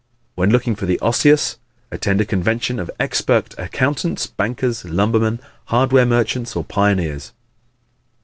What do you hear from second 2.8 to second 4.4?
expert accountants,